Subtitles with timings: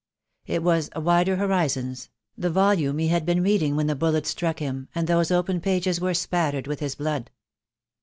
[0.47, 4.87] It was "Wider Horizons," the volume he had been reading when the bullet struck him,
[4.95, 7.29] and those open pages were spattered with his blood.